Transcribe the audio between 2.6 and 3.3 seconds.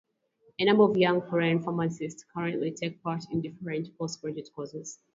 take part